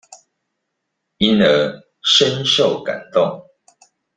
[1.19, 3.45] 因而深受感動